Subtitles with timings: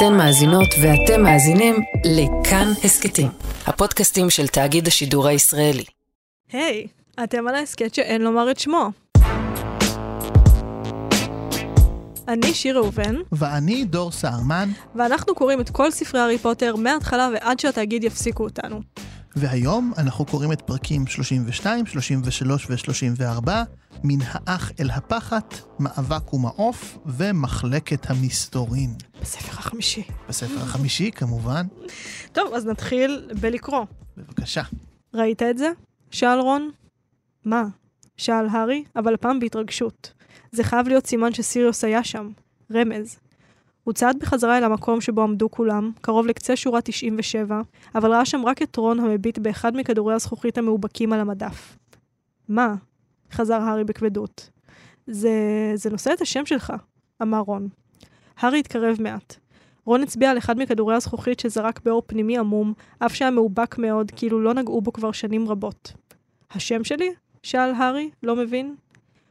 [0.00, 3.28] אתן מאזינות ואתם מאזינים לכאן הסכתים,
[3.66, 5.84] הפודקאסטים של תאגיד השידור הישראלי.
[6.52, 8.90] היי, hey, אתם על ההסכת שאין לומר את שמו.
[12.28, 13.14] אני שיר ראובן.
[13.32, 14.68] ואני דור סהרמן.
[14.94, 18.80] ואנחנו קוראים את כל ספרי הארי פוטר מההתחלה ועד שהתאגיד יפסיקו אותנו.
[19.36, 23.50] והיום אנחנו קוראים את פרקים 32, 33 ו-34,
[24.04, 28.94] מן האח אל הפחת, מאבק ומעוף ומחלקת המסתורין.
[29.22, 30.02] בספר החמישי.
[30.28, 31.66] בספר החמישי, כמובן.
[32.32, 33.84] טוב, אז נתחיל בלקרוא.
[34.16, 34.62] בבקשה.
[35.14, 35.70] ראית את זה?
[36.10, 36.70] שאל רון.
[37.44, 37.64] מה?
[38.16, 40.12] שאל הארי, אבל הפעם בהתרגשות.
[40.52, 42.30] זה חייב להיות סימן שסיריוס היה שם.
[42.72, 43.18] רמז.
[43.90, 47.60] הוא צעד בחזרה אל המקום שבו עמדו כולם, קרוב לקצה שורה 97,
[47.94, 51.78] אבל ראה שם רק את רון המביט באחד מכדורי הזכוכית המאובקים על המדף.
[52.48, 52.74] מה?
[53.32, 54.50] חזר הארי בכבדות.
[55.06, 55.30] זה...
[55.74, 56.72] זה נושא את השם שלך,
[57.22, 57.68] אמר רון.
[58.38, 59.36] הארי התקרב מעט.
[59.84, 64.40] רון הצביע על אחד מכדורי הזכוכית שזרק באור פנימי עמום, אף שהיה מאובק מאוד, כאילו
[64.40, 65.92] לא נגעו בו כבר שנים רבות.
[66.50, 67.10] השם שלי?
[67.42, 68.74] שאל הארי, לא מבין.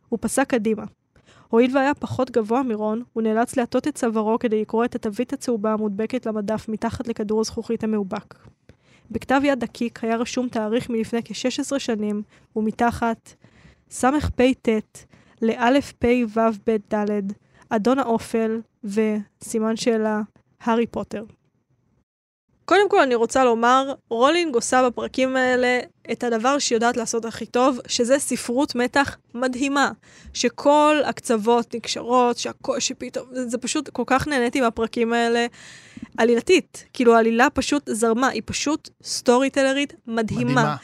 [0.09, 0.83] הוא פסק קדימה.
[1.49, 5.73] הואיל והיה פחות גבוה מרון, הוא נאלץ להטות את צווארו כדי לקרוא את התווית הצהובה
[5.73, 8.35] המודבקת למדף מתחת לכדור הזכוכית המאובק.
[9.11, 12.21] בכתב יד דקיק היה רשום תאריך מלפני כ-16 שנים,
[12.55, 13.33] ומתחת
[13.89, 14.69] ספ"ט
[15.41, 17.33] לאל"פ-ו"ב-ד,
[17.69, 20.21] אדון האופל וסימן שאלה,
[20.61, 21.23] הארי פוטר.
[22.69, 25.79] קודם כל אני רוצה לומר, רולינג עושה בפרקים האלה
[26.11, 29.91] את הדבר שהיא יודעת לעשות הכי טוב, שזה ספרות מתח מדהימה.
[30.33, 35.45] שכל הקצוות נקשרות, שהכל, שפתאום, זה פשוט, כל כך נהניתי מהפרקים האלה.
[36.17, 40.43] עלילתית, כאילו העלילה פשוט זרמה, היא פשוט storyteller ית מדהימה.
[40.51, 40.75] מדהימה.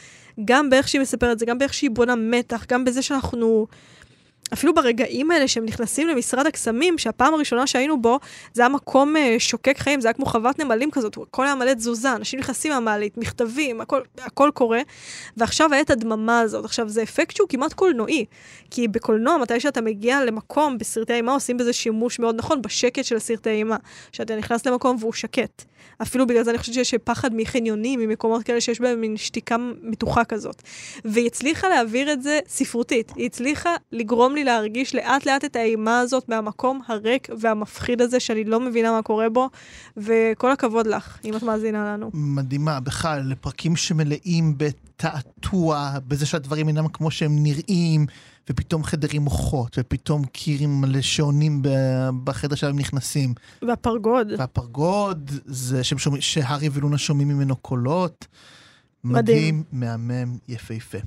[0.44, 3.66] גם באיך שהיא מספרת זה, גם באיך שהיא בונה מתח, גם בזה שאנחנו...
[4.52, 8.18] אפילו ברגעים האלה שהם נכנסים למשרד הקסמים, שהפעם הראשונה שהיינו בו,
[8.52, 11.74] זה היה מקום אה, שוקק חיים, זה היה כמו חוות נמלים כזאת, הכל היה מלא
[11.74, 14.80] תזוזה, אנשים נכנסים מהמעלית, מכתבים, הכל, הכל קורה,
[15.36, 16.64] ועכשיו היה את הדממה הזאת.
[16.64, 18.24] עכשיו, זה אפקט שהוא כמעט קולנועי,
[18.70, 23.16] כי בקולנוע, מתי שאתה מגיע למקום בסרטי אימה, עושים בזה שימוש מאוד נכון, בשקט של
[23.16, 23.76] הסרטי אימה,
[24.12, 25.64] שאתה נכנס למקום והוא שקט.
[26.02, 30.24] אפילו בגלל זה אני חושבת שיש פחד מחניונים, ממקומות כאלה שיש בהם מין שתיקה מתוחה
[30.24, 30.62] כזאת.
[31.04, 36.00] והיא הצליחה להעביר את זה ספרותית, היא הצליחה לגרום לי להרגיש לאט לאט את האימה
[36.00, 39.50] הזאת מהמקום הריק והמפחיד הזה, שאני לא מבינה מה קורה בו,
[39.96, 42.10] וכל הכבוד לך, אם את מאזינה לנו.
[42.14, 48.06] מדהימה, בכלל, לפרקים שמלאים בתעתוע, בזה שהדברים אינם כמו שהם נראים.
[48.50, 51.62] ופתאום חדרים מוחות, ופתאום קירים מלא שעונים
[52.24, 53.34] בחדר שלהם נכנסים.
[53.68, 54.32] והפרגוד.
[54.38, 55.80] והפרגוד, זה
[56.20, 58.26] שהארי ולונה שומעים ממנו קולות.
[59.12, 60.98] מדהים, מהמם, יפהפה.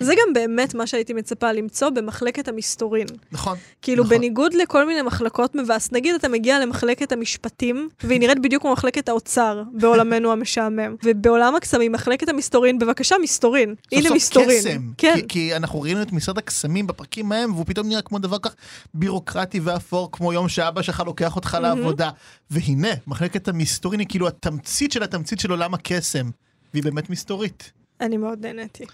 [0.00, 3.06] זה גם באמת מה שהייתי מצפה למצוא במחלקת המסתורין.
[3.32, 3.56] נכון.
[3.82, 4.16] כאילו, נכון.
[4.16, 9.08] בניגוד לכל מיני מחלקות מבאס, נגיד אתה מגיע למחלקת המשפטים, והיא נראית בדיוק כמו מחלקת
[9.08, 10.96] האוצר בעולמנו המשעמם.
[11.04, 13.74] ובעולם הקסמים, מחלקת המסתורין, בבקשה, מסתורין.
[13.92, 14.58] הנה מסתורין.
[14.58, 14.90] קסם.
[14.98, 15.14] כן.
[15.16, 18.54] כי, כי אנחנו ראינו את משרד הקסמים בפרקים ההם, והוא פתאום נראה כמו דבר כך
[18.94, 22.10] בירוקרטי ואפור, כמו יום שאבא שלך לוקח אותך לעבודה.
[22.50, 26.30] והנה, מחלקת המסתורין היא כאילו התמצית של התמצית של עולם הקסם.
[26.72, 27.72] והיא באמת מסתורית.
[28.00, 28.84] אני מאוד נהניתי.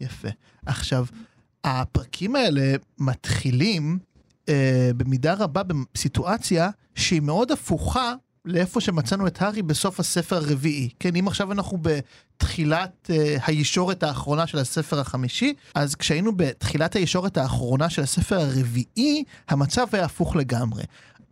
[0.00, 0.28] יפה.
[0.66, 1.06] עכשיו,
[1.64, 3.98] הפרקים האלה מתחילים
[4.48, 10.88] אה, במידה רבה בסיטואציה שהיא מאוד הפוכה לאיפה שמצאנו את הארי בסוף הספר הרביעי.
[11.00, 17.36] כן, אם עכשיו אנחנו בתחילת אה, הישורת האחרונה של הספר החמישי, אז כשהיינו בתחילת הישורת
[17.36, 20.82] האחרונה של הספר הרביעי, המצב היה הפוך לגמרי.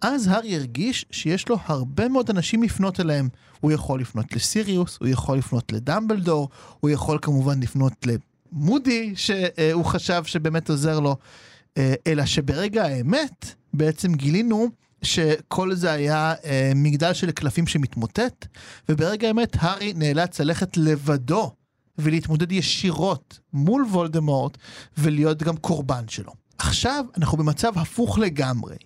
[0.00, 3.28] אז הארי הרגיש שיש לו הרבה מאוד אנשים לפנות אליהם.
[3.60, 6.48] הוא יכול לפנות לסיריוס, הוא יכול לפנות לדמבלדור,
[6.80, 11.16] הוא יכול כמובן לפנות למודי, שהוא חשב שבאמת עוזר לו,
[11.78, 14.68] אה, אלא שברגע האמת בעצם גילינו
[15.02, 18.46] שכל זה היה אה, מגדל של קלפים שמתמוטט,
[18.88, 21.52] וברגע האמת הארי נאלץ ללכת לבדו
[21.98, 24.58] ולהתמודד ישירות מול וולדמורט
[24.98, 26.45] ולהיות גם קורבן שלו.
[26.58, 28.76] עכשיו אנחנו במצב הפוך לגמרי,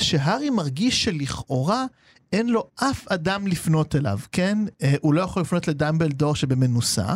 [0.00, 1.84] שהארי מרגיש שלכאורה
[2.32, 4.58] אין לו אף אדם לפנות אליו, כן?
[4.82, 7.14] אה, הוא לא יכול לפנות לדמבלדור שבמנוסה.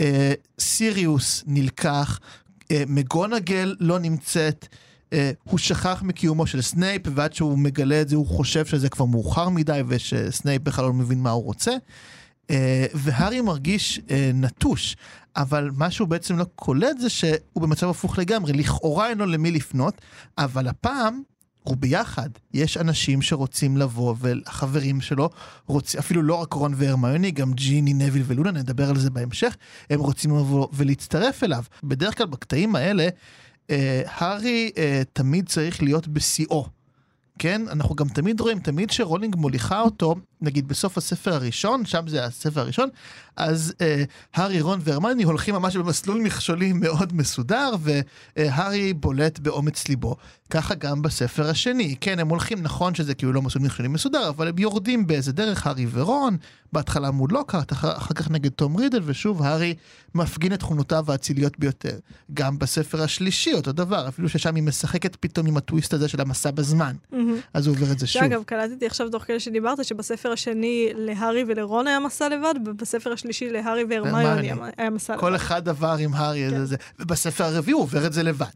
[0.00, 2.20] אה, סיריוס נלקח,
[2.70, 4.68] אה, מגונגל לא נמצאת.
[5.10, 5.12] אה,
[5.44, 9.48] הוא שכח מקיומו של סנייפ, ועד שהוא מגלה את זה הוא חושב שזה כבר מאוחר
[9.48, 11.72] מדי ושסנייפ בכלל לא מבין מה הוא רוצה.
[12.50, 12.52] אה,
[12.94, 14.96] והארי מרגיש אה, נטוש.
[15.36, 19.50] אבל מה שהוא בעצם לא קולט זה שהוא במצב הפוך לגמרי, לכאורה אין לו למי
[19.50, 20.00] לפנות,
[20.38, 21.22] אבל הפעם
[21.62, 22.30] הוא ביחד.
[22.54, 25.30] יש אנשים שרוצים לבוא, והחברים שלו
[25.66, 29.56] רוצים, אפילו לא רק רון והרמיוני, גם ג'יני, נביל ולונה, נדבר על זה בהמשך,
[29.90, 31.64] הם רוצים לבוא ולהצטרף אליו.
[31.84, 33.08] בדרך כלל בקטעים האלה,
[33.70, 36.66] אה, הארי אה, תמיד צריך להיות בשיאו.
[37.38, 37.62] כן?
[37.68, 42.60] אנחנו גם תמיד רואים, תמיד שרולינג מוליכה אותו, נגיד בסוף הספר הראשון, שם זה הספר
[42.60, 42.88] הראשון,
[43.36, 44.04] אז אה,
[44.34, 50.16] הארי, רון והרמני הולכים ממש במסלול מכשולים מאוד מסודר, והארי בולט באומץ ליבו.
[50.50, 51.96] ככה גם בספר השני.
[52.00, 55.66] כן, הם הולכים, נכון שזה כאילו לא מסלול מכשולים מסודר, אבל הם יורדים באיזה דרך,
[55.66, 56.36] הארי ורון,
[56.72, 59.74] בהתחלה מול לוקארט, אחר, אחר כך נגד תום רידל, ושוב, הארי
[60.14, 61.98] מפגין את תכונותיו האציליות ביותר.
[62.34, 66.50] גם בספר השלישי, אותו דבר, אפילו ששם היא משחקת פתאום עם הטוויסט הזה של המסע
[66.50, 66.96] בזמן.
[67.54, 68.22] אז הוא עובר את זה שוב.
[68.22, 73.50] אגב, קלטתי עכשיו תוך כדי שדיברת, שבספר השני להארי ולרון היה מסע לבד, ובספר השלישי
[73.50, 75.20] להארי והרמיוני היה מסע לבד.
[75.20, 76.64] כל אחד עבר עם הארי, כן.
[76.64, 78.46] זה, ובספר הרביעי הוא עובר את זה לבד.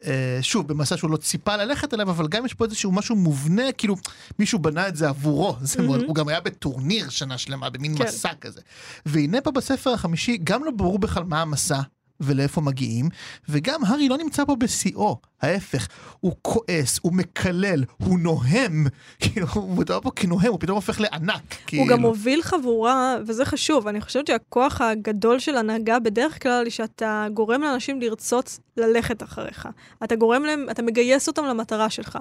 [0.00, 0.08] Uh,
[0.42, 3.96] שוב, במסע שהוא לא ציפה ללכת אליו, אבל גם יש פה איזשהו משהו מובנה, כאילו
[4.38, 5.56] מישהו בנה את זה עבורו.
[5.60, 5.82] זה mm-hmm.
[5.82, 8.04] מאוד, הוא גם היה בטורניר שנה שלמה, במין כן.
[8.04, 8.60] מסע כזה.
[9.06, 11.80] והנה פה בספר החמישי, גם לא ברור בכלל מה המסע,
[12.20, 13.08] ולאיפה מגיעים,
[13.48, 15.88] וגם הארי לא נמצא פה בשיאו, ההפך,
[16.20, 18.86] הוא כועס, הוא מקלל, הוא נוהם,
[19.20, 21.42] כאילו, הוא מדבר פה כנוהם, הוא פתאום הופך לענק.
[21.66, 21.82] כאילו.
[21.82, 26.72] הוא גם מוביל חבורה, וזה חשוב, אני חושבת שהכוח הגדול של הנהגה בדרך כלל היא
[26.72, 29.68] שאתה גורם לאנשים לרצות ללכת אחריך.
[30.04, 32.18] אתה גורם להם, אתה מגייס אותם למטרה שלך.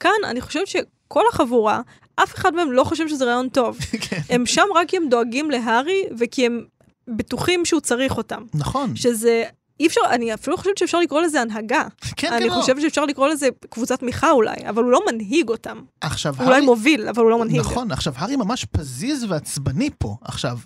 [0.00, 1.80] כאן, אני חושבת שכל החבורה,
[2.16, 3.78] אף אחד מהם לא חושב שזה רעיון טוב.
[4.08, 4.20] כן.
[4.30, 6.64] הם שם רק כי הם דואגים להארי, וכי הם
[7.16, 8.42] בטוחים שהוא צריך אותם.
[8.54, 8.96] נכון.
[8.96, 9.44] שזה...
[9.80, 11.84] אי אפשר, אני אפילו חושבת שאפשר לקרוא לזה הנהגה.
[12.16, 12.82] כן, אני כן, חושבת לא.
[12.82, 15.78] שאפשר לקרוא לזה קבוצת תמיכה אולי, אבל הוא לא מנהיג אותם.
[16.00, 17.60] עכשיו, הוא אולי מוביל, אבל הוא לא מנהיג.
[17.60, 20.16] נכון, עכשיו, הארי ממש פזיז ועצבני פה.
[20.22, 20.58] עכשיו,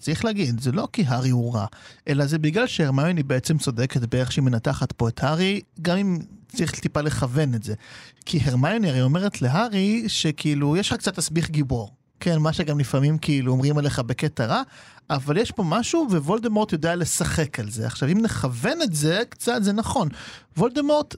[0.00, 1.66] צריך להגיד, זה לא כי הארי הוא רע,
[2.08, 6.18] אלא זה בגלל שהרמיוני בעצם צודקת באיך שהיא מנתחת פה את הארי, גם אם
[6.56, 7.74] צריך טיפה לכוון את זה.
[8.26, 11.97] כי הרמיוני הרי אומרת להארי שכאילו, יש לך קצת תסביך גיבור.
[12.20, 14.62] כן, מה שגם לפעמים כאילו אומרים עליך בקטע רע,
[15.10, 17.86] אבל יש פה משהו ווולדמורט יודע לשחק על זה.
[17.86, 20.08] עכשיו, אם נכוון את זה קצת, זה נכון.
[20.56, 21.14] וולדמורט,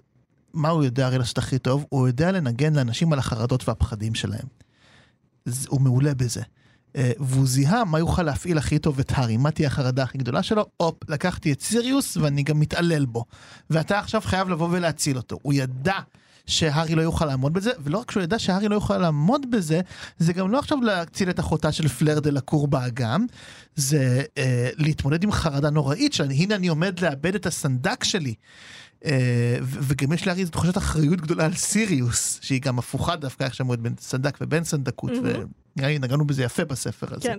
[0.55, 1.87] מה הוא יודע הרי לעשות הכי טוב?
[1.89, 4.47] הוא יודע לנגן לאנשים על החרדות והפחדים שלהם.
[5.69, 6.43] הוא מעולה בזה.
[6.97, 10.43] אה, והוא זיהה מה יוכל להפעיל הכי טוב את הארי, מה תהיה החרדה הכי גדולה
[10.43, 13.25] שלו, הופ, לקחתי את סיריוס ואני גם מתעלל בו.
[13.71, 15.39] ואתה עכשיו חייב לבוא ולהציל אותו.
[15.43, 15.99] הוא ידע
[16.51, 19.81] שהארי לא יוכל לעמוד בזה, ולא רק שהוא ידע שהארי לא יוכל לעמוד בזה,
[20.19, 23.27] זה גם לא עכשיו להציל את אחותה של פלר דה לקור באגם,
[23.77, 28.35] זה אה, להתמודד עם חרדה נוראית של הנה אני עומד לאבד את הסנדק שלי.
[29.05, 33.77] אה, וגם יש להרי תחושת אחריות גדולה על סיריוס, שהיא גם הפוכה דווקא איך שאמרו
[33.81, 35.11] בין סנדק ובין סנדקות,
[35.81, 37.29] ונראה לי נגענו בזה יפה בספר הזה.
[37.29, 37.39] כן.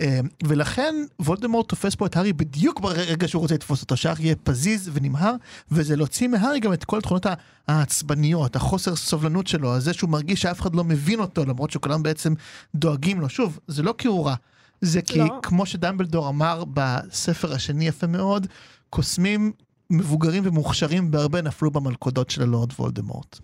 [0.00, 4.36] אה, ולכן וולדמורט תופס פה את הארי בדיוק ברגע שהוא רוצה לתפוס אותו, שהארי יהיה
[4.36, 5.34] פזיז ונמהר,
[5.70, 7.26] וזה להוציא מהארי גם את כל התכונות
[7.68, 12.34] העצבניות, החוסר סובלנות שלו, הזה שהוא מרגיש שאף אחד לא מבין אותו, למרות שכולם בעצם
[12.74, 13.28] דואגים לו.
[13.28, 14.34] שוב, זה לא כי הוא רע,
[14.80, 15.40] זה כי לא.
[15.42, 18.46] כמו שדמבלדור אמר בספר השני יפה מאוד,
[18.90, 19.52] קוסמים
[19.90, 23.38] מבוגרים ומוכשרים בהרבה נפלו במלכודות של הלורד וולדמורט.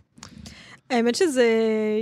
[0.90, 1.46] האמת שזה,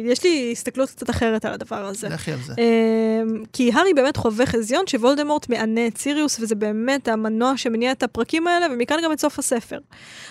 [0.05, 2.09] יש לי הסתכלות קצת אחרת על הדבר הזה.
[2.09, 2.55] לכי על זה.
[2.59, 8.03] אמ, כי הארי באמת חווה חזיון שוולדמורט מענה את סיריוס, וזה באמת המנוע שמניע את
[8.03, 9.79] הפרקים האלה, ומכאן גם את סוף הספר.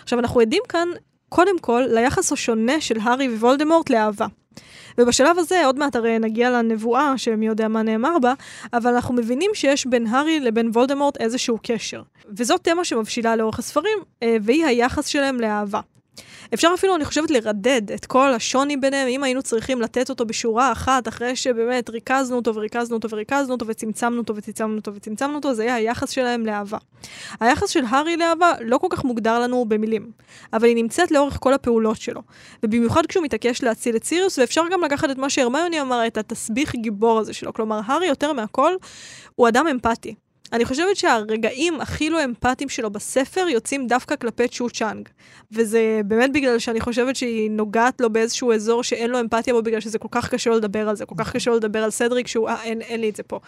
[0.03, 0.87] עכשיו, אנחנו עדים כאן,
[1.29, 4.27] קודם כל, ליחס השונה של הארי ווולדמורט לאהבה.
[4.97, 8.33] ובשלב הזה, עוד מעט הרי נגיע לנבואה, שמי יודע מה נאמר בה,
[8.73, 12.01] אבל אנחנו מבינים שיש בין הארי לבין וולדמורט איזשהו קשר.
[12.37, 15.79] וזאת תמה שמבשילה לאורך הספרים, אה, והיא היחס שלהם לאהבה.
[16.53, 20.71] אפשר אפילו, אני חושבת, לרדד את כל השוני ביניהם, אם היינו צריכים לתת אותו בשורה
[20.71, 25.53] אחת, אחרי שבאמת ריכזנו אותו וריכזנו אותו וריכזנו אותו וצמצמנו אותו וצמצמנו אותו וצמצמנו אותו,
[25.53, 26.77] זה היה היחס שלהם לאהבה.
[27.39, 30.11] היחס של הארי לאהבה לא כל כך מוגדר לנו במילים,
[30.53, 32.21] אבל היא נמצאת לאורך כל הפעולות שלו.
[32.63, 36.75] ובמיוחד כשהוא מתעקש להציל את סיריוס, ואפשר גם לקחת את מה שהרמיוני אמר, את התסביך
[36.75, 37.53] גיבור הזה שלו.
[37.53, 38.73] כלומר, הארי יותר מהכל
[39.35, 40.15] הוא אדם אמפתי.
[40.53, 45.09] אני חושבת שהרגעים הכי לא אמפתיים שלו בספר יוצאים דווקא כלפי צ'ו צ'אנג.
[45.51, 49.79] וזה באמת בגלל שאני חושבת שהיא נוגעת לו באיזשהו אזור שאין לו אמפתיה בו, בגלל
[49.79, 52.27] שזה כל כך קשה לו לדבר על זה, כל כך קשה לו לדבר על סדריק,
[52.27, 53.39] שהוא, אה, אין, אין לי את זה פה.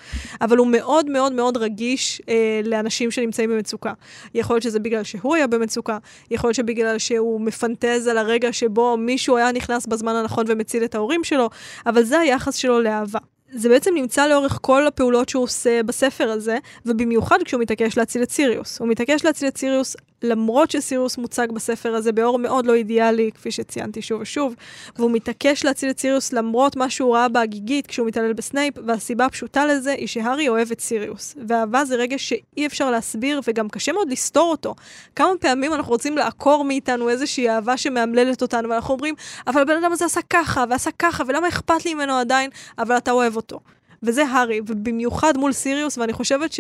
[0.42, 3.94] אבל הוא מאוד מאוד מאוד רגיש אה, לאנשים שנמצאים במצוקה.
[4.34, 5.98] יכול להיות שזה בגלל שהוא היה במצוקה,
[6.32, 10.96] יכול להיות שבגלל שהוא מפנטז על הרגע שבו מישהו היה נכנס בזמן הנכון ומציל את
[10.96, 11.50] ההורים שלו,
[11.86, 13.20] אבל זה היחס שלו לאהבה.
[13.56, 18.32] זה בעצם נמצא לאורך כל הפעולות שהוא עושה בספר הזה, ובמיוחד כשהוא מתעקש להציל את
[18.32, 18.80] סיריוס.
[18.80, 23.52] הוא מתעקש להציל את סיריוס למרות שסיריוס מוצג בספר הזה באור מאוד לא אידיאלי, כפי
[23.52, 24.56] שציינתי שוב ושוב,
[24.96, 29.66] והוא מתעקש להציל את סיריוס למרות מה שהוא ראה בהגיגית כשהוא מתעלל בסנייפ, והסיבה הפשוטה
[29.66, 31.36] לזה היא שהארי אוהב את סיריוס.
[31.48, 34.76] ואהבה זה רגש שאי אפשר להסביר וגם קשה מאוד לסתור אותו.
[35.16, 39.16] כמה פעמים אנחנו רוצים לעקור מאיתנו איזושהי אהבה שמאמללת אותנו, ואנחנו אומרים,
[39.48, 43.12] אבל הבן אדם הזה עשה ככה, ועשה ככה, ולמה אכפת לי ממנו עדיין, אבל אתה
[43.12, 43.60] אוהב אותו.
[44.04, 46.60] וזה הארי, ובמיוחד מול סיריוס, ואני חושבת ש...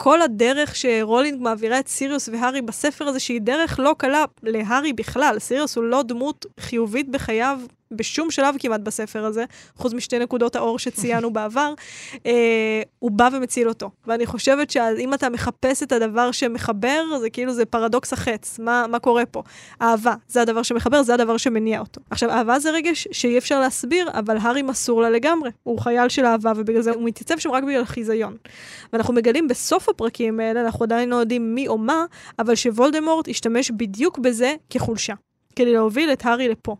[0.00, 5.38] כל הדרך שרולינג מעבירה את סיריוס והארי בספר הזה, שהיא דרך לא קלה להארי בכלל.
[5.38, 9.44] סיריוס הוא לא דמות חיובית בחייו בשום שלב כמעט בספר הזה,
[9.76, 11.74] חוץ משתי נקודות האור שציינו בעבר,
[12.26, 13.90] אה, הוא בא ומציל אותו.
[14.06, 18.98] ואני חושבת שאם אתה מחפש את הדבר שמחבר, זה כאילו זה פרדוקס החץ, מה, מה
[18.98, 19.42] קורה פה?
[19.82, 22.00] אהבה, זה הדבר שמחבר, זה הדבר שמניע אותו.
[22.10, 25.50] עכשיו, אהבה זה רגש שאי אפשר להסביר, אבל הארי מסור לה לגמרי.
[25.62, 28.36] הוא חייל של אהבה, ובגלל זה הוא מתייצב שם רק בגלל חיזיון.
[28.92, 32.04] ואנחנו מגלים בסוף הפרקים האלה, אנחנו עדיין לא יודעים מי או מה,
[32.38, 35.14] אבל שוולדמורט השתמש בדיוק בזה כחולשה.
[35.58, 36.76] כדי להוביל את הארי לפה.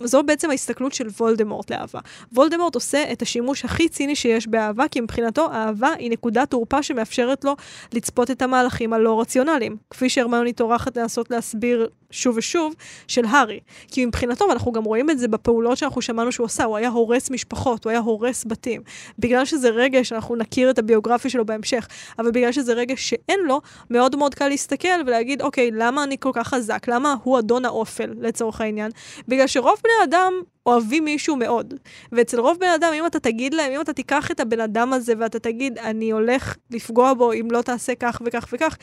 [0.00, 2.00] וזו בעצם ההסתכלות של וולדמורט לאהבה.
[2.32, 7.44] וולדמורט עושה את השימוש הכי ציני שיש באהבה, כי מבחינתו אהבה היא נקודת תורפה שמאפשרת
[7.44, 7.56] לו
[7.92, 9.76] לצפות את המהלכים הלא רציונליים.
[9.90, 12.74] כפי שהרמיוני טורחת לנסות להסביר שוב ושוב,
[13.08, 13.60] של הארי.
[13.88, 17.30] כי מבחינתו, ואנחנו גם רואים את זה בפעולות שאנחנו שמענו שהוא עשה, הוא היה הורס
[17.30, 18.82] משפחות, הוא היה הורס בתים.
[19.18, 23.60] בגלל שזה רגש, אנחנו נכיר את הביוגרפיה שלו בהמשך, אבל בגלל שזה רגש שאין לו,
[23.90, 26.88] מאוד מאוד קל להסתכל ולהגיד, אוקיי, למה אני כל כך חזק?
[26.88, 28.90] למה הוא אדון האופל, לצורך העניין?
[29.28, 30.32] בגלל שרוב בני אדם
[30.66, 31.74] אוהבים מישהו מאוד.
[32.12, 35.12] ואצל רוב בני אדם, אם אתה תגיד להם, אם אתה תיקח את הבן אדם הזה
[35.18, 38.76] ואתה תגיד, אני הולך לפגוע בו אם לא תעשה כך וכך וכך,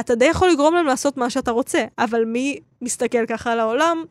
[0.00, 1.84] אתה די יכול לגרום להם לעשות מה שאתה רוצה.
[1.98, 4.04] אבל מי מסתכל ככה על העולם?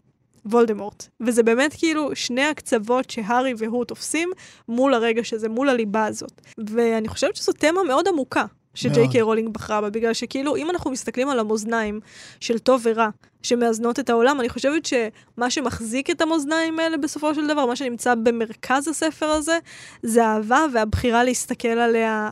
[0.45, 1.07] וולדמורט.
[1.21, 4.29] וזה באמת כאילו שני הקצוות שהארי והוא תופסים
[4.67, 6.41] מול הרגש הזה, מול הליבה הזאת.
[6.67, 8.45] ואני חושבת שזו תמה מאוד עמוקה.
[8.77, 11.99] שג'יי קיי רולינג בחרה בה, בגלל שכאילו, אם אנחנו מסתכלים על המאזניים
[12.39, 13.09] של טוב ורע,
[13.43, 18.15] שמאזנות את העולם, אני חושבת שמה שמחזיק את המאזניים האלה בסופו של דבר, מה שנמצא
[18.15, 19.57] במרכז הספר הזה,
[20.03, 22.29] זה האהבה והבחירה להסתכל עליה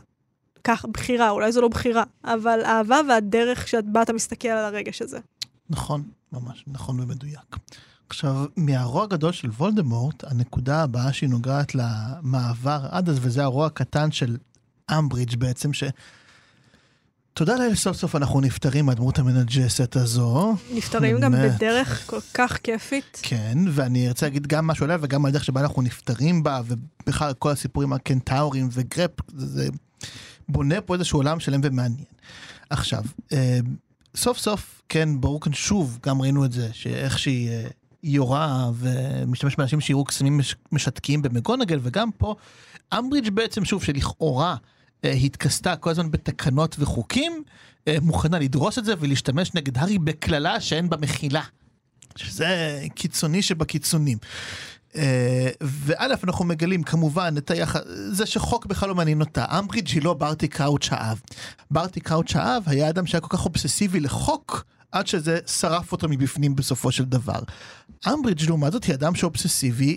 [0.64, 5.18] כך, בחירה, אולי זו לא בחירה, אבל אהבה והדרך שבה אתה מסתכל על הרגש הזה.
[5.70, 7.56] נכון, ממש נכון ומדויק.
[8.08, 14.12] עכשיו, מהרוע הגדול של וולדמורט, הנקודה הבאה שהיא נוגעת למעבר עד אז, וזה הרוע הקטן
[14.12, 14.36] של
[14.90, 15.84] אמברידג' בעצם, ש...
[17.36, 20.54] תודה לאל, סוף סוף אנחנו נפטרים מהדמות המנג'סת הזו.
[20.74, 23.20] נפטרים גם בדרך כל כך כיפית.
[23.22, 27.32] כן, ואני ארצה להגיד גם משהו עליה וגם על הדרך שבה אנחנו נפטרים בה, ובכלל
[27.38, 29.68] כל הסיפורים הקנטאורים וגרפ, זה
[30.48, 32.04] בונה פה איזשהו עולם שלם ומעניין.
[32.70, 33.02] עכשיו,
[33.32, 33.58] אה,
[34.16, 37.66] סוף סוף, כן, ברור כאן שוב, גם ראינו את זה, שאיך שהיא אה,
[38.02, 40.40] יורה ומשתמש באנשים שיראו קסמים
[40.72, 42.34] משתקים במגונגל, וגם פה,
[42.98, 44.56] אמברידג' בעצם, שוב, שלכאורה, אה,
[45.04, 47.42] התכסתה כל הזמן בתקנות וחוקים,
[47.88, 51.42] אה, מוכנה לדרוס את זה ולהשתמש נגד הארי בקללה שאין בה מחילה.
[52.16, 54.18] שזה קיצוני שבקיצונים.
[54.96, 59.44] אה, וא', אנחנו מגלים כמובן את היחס, זה שחוק בכלל לא מעניין אותה.
[59.58, 61.20] אמברידג' היא לא ברטי קראוץ' האב.
[61.70, 66.56] ברטי קראוץ' האב היה אדם שהיה כל כך אובססיבי לחוק, עד שזה שרף אותו מבפנים
[66.56, 67.40] בסופו של דבר.
[68.12, 69.96] אמברידג' לעומת זאת היא אדם שאובססיבי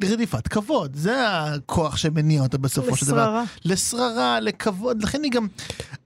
[0.00, 3.16] לרדיפת כבוד, זה הכוח שמניע אותה בסופו של דבר.
[3.16, 3.44] לשררה.
[3.64, 5.46] לשררה, לכבוד, לכן היא גם...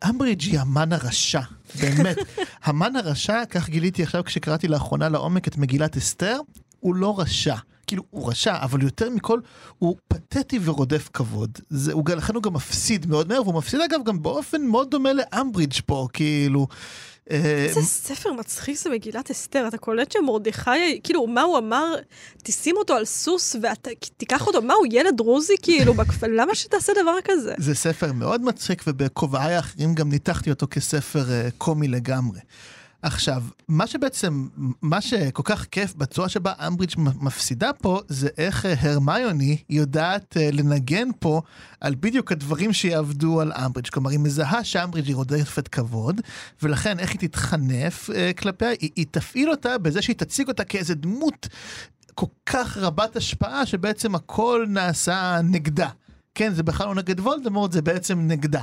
[0.08, 1.40] אמברידג' היא המן הרשע,
[1.80, 2.16] באמת.
[2.64, 6.40] המן הרשע, כך גיליתי עכשיו כשקראתי לאחרונה לעומק את מגילת אסתר,
[6.80, 7.54] הוא לא רשע.
[7.86, 9.40] כאילו, הוא רשע, אבל יותר מכל,
[9.78, 11.58] הוא פתטי ורודף כבוד.
[11.70, 15.10] זה, הוא, לכן הוא גם מפסיד מאוד מהר, והוא מפסיד אגב גם באופן מאוד דומה
[15.12, 16.66] לאמברידג' פה, כאילו...
[17.30, 21.94] איזה ספר מצחיק זה מגילת אסתר, אתה קולט שמרדכי, כאילו, מה הוא אמר?
[22.42, 27.14] תשים אותו על סוס ותיקח אותו, מה הוא ילד דרוזי כאילו בכפל, למה שתעשה דבר
[27.24, 27.54] כזה?
[27.58, 32.40] זה ספר מאוד מצחיק ובכובעיי האחרים גם ניתחתי אותו כספר uh, קומי לגמרי.
[33.02, 34.48] עכשיו, מה שבעצם,
[34.82, 40.54] מה שכל כך כיף בצורה שבה אמברידג' מפסידה פה, זה איך אה, הרמיוני יודעת uh,
[40.54, 41.42] לנגן פה
[41.80, 43.88] על בדיוק הדברים שיעבדו על אמברידג'.
[43.88, 46.20] כלומר, היא מזהה שאמברידג' היא רודפת כבוד,
[46.62, 48.68] ולכן איך היא תתחנף uh, כלפיה?
[48.68, 51.48] היא, היא תפעיל אותה בזה שהיא תציג אותה כאיזה דמות
[52.14, 55.88] כל כך רבת השפעה, שבעצם הכל נעשה נגדה.
[56.34, 58.62] כן, זה בכלל לא נגד וולדמורט, זה בעצם נגדה.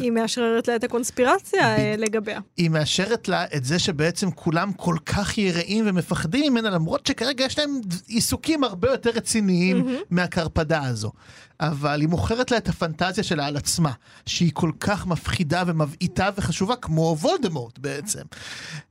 [0.00, 1.80] היא מאשררת לה את הקונספירציה ב...
[1.80, 2.40] אה, לגביה.
[2.56, 7.58] היא מאשרת לה את זה שבעצם כולם כל כך יראים ומפחדים ממנה, למרות שכרגע יש
[7.58, 10.04] להם עיסוקים הרבה יותר רציניים mm-hmm.
[10.10, 11.12] מהקרפדה הזו.
[11.60, 13.92] אבל היא מוכרת לה את הפנטזיה שלה על עצמה,
[14.26, 18.22] שהיא כל כך מפחידה ומבעיטה וחשובה כמו וולדמורט בעצם.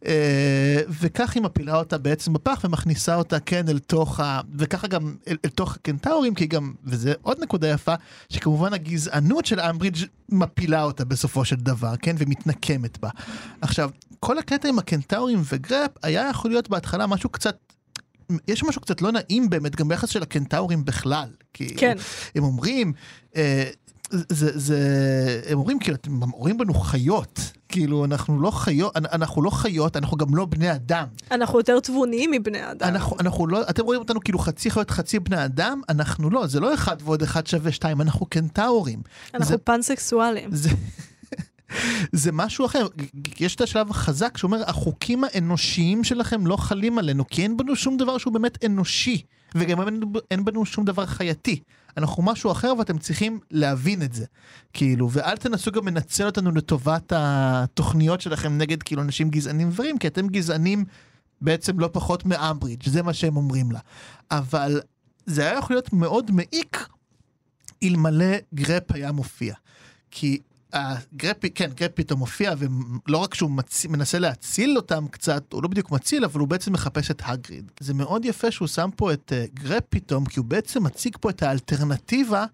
[0.05, 4.41] אה, וכך היא מפילה אותה בעצם בפח ומכניסה אותה כן אל תוך ה...
[4.57, 7.93] וככה גם אל, אל תוך הקנטאורים, כי גם, וזה עוד נקודה יפה,
[8.29, 12.15] שכמובן הגזענות של אמברידג' מפילה אותה בסופו של דבר, כן?
[12.19, 13.09] ומתנקמת בה.
[13.61, 17.57] עכשיו, כל הקטע עם הקנטאורים וגרפ היה יכול להיות בהתחלה משהו קצת
[18.47, 21.29] יש משהו קצת לא נעים באמת גם ביחס של הקנטאורים בכלל.
[21.53, 21.97] כי כן.
[22.35, 22.93] הם אומרים,
[23.35, 23.69] אה,
[24.09, 24.77] זה, זה,
[25.49, 30.17] הם אומרים כאילו, אתם אומרים בנו חיות, כאילו אנחנו לא חיות, אנחנו לא חיות, אנחנו
[30.17, 31.07] גם לא בני אדם.
[31.31, 32.87] אנחנו יותר תבוניים מבני אדם.
[32.87, 36.59] אנחנו, אנחנו לא, אתם רואים אותנו כאילו חצי חיות, חצי בני אדם, אנחנו לא, זה
[36.59, 38.99] לא אחד ועוד אחד שווה שתיים, אנחנו קנטאורים.
[39.33, 40.49] אנחנו זה, פנסקסואלים.
[40.51, 40.69] זה,
[42.11, 42.87] זה משהו אחר.
[43.39, 47.97] יש את השלב החזק שאומר, החוקים האנושיים שלכם לא חלים עלינו, כי אין בנו שום
[47.97, 49.21] דבר שהוא באמת אנושי,
[49.55, 51.59] וגם אין, אין בנו שום דבר חייתי.
[51.97, 54.25] אנחנו משהו אחר ואתם צריכים להבין את זה.
[54.73, 60.07] כאילו, ואל תנסו גם לנצל אותנו לטובת התוכניות שלכם נגד כאילו אנשים גזענים ודברים, כי
[60.07, 60.85] אתם גזענים
[61.41, 63.79] בעצם לא פחות מאמברידג', זה מה שהם אומרים לה.
[64.31, 64.81] אבל
[65.25, 66.87] זה היה יכול להיות מאוד מעיק
[67.83, 69.53] אלמלא גרפ היה מופיע.
[70.11, 70.39] כי
[70.73, 73.85] הגרפ, כן, גרפ פתאום מופיע, ולא רק שהוא מצ...
[73.85, 77.71] מנסה להציל אותם קצת, הוא לא בדיוק מציל, אבל הוא בעצם מחפש את הגריד.
[77.79, 81.29] זה מאוד יפה שהוא שם פה את uh, גרפ פתאום, כי הוא בעצם מציג פה
[81.29, 82.45] את האלטרנטיבה,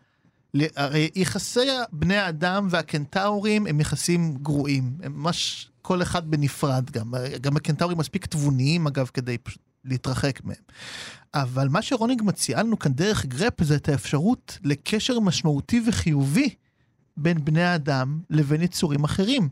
[0.75, 7.58] הרי יחסי בני האדם והקנטאורים הם יחסים גרועים, הם ממש כל אחד בנפרד גם, גם
[7.58, 10.55] הקנטאורים מספיק תבוניים אגב, כדי פשוט להתרחק מהם.
[11.34, 16.50] אבל מה שרונינג מציעה לנו כאן דרך גרפ זה את האפשרות לקשר משמעותי וחיובי
[17.17, 19.50] בין בני האדם לבין יצורים אחרים.